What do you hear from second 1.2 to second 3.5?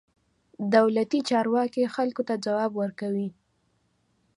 چارواکي خلکو ته ځواب ورکوي.